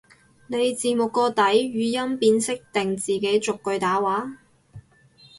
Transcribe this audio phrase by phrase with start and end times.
[0.47, 4.39] 你字幕個底語音辨識定自己逐句打話？